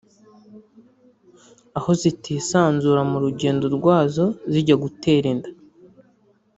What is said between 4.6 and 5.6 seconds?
gutera inda